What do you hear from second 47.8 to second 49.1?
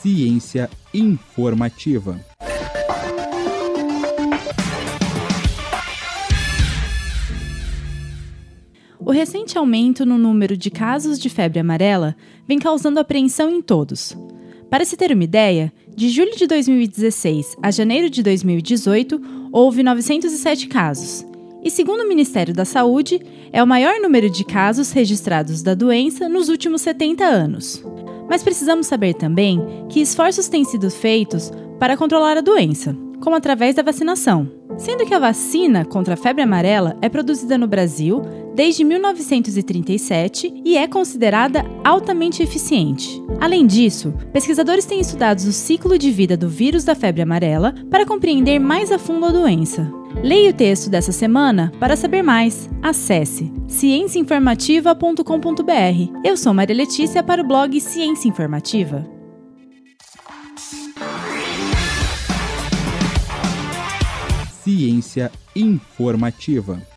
para compreender mais a